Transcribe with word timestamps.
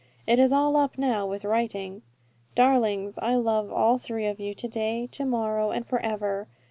It 0.25 0.39
is 0.39 0.51
all 0.51 0.77
up 0.77 0.97
now 0.97 1.27
with 1.27 1.45
writing. 1.45 2.01
"Darlings, 2.55 3.19
I 3.19 3.35
love 3.35 3.71
all 3.71 3.99
three 3.99 4.25
of 4.25 4.39
you, 4.39 4.55
to 4.55 4.67
day, 4.67 5.05
to 5.11 5.25
morrow, 5.25 5.69
and 5.69 5.85
for 5.85 5.99
ever. 5.99 6.47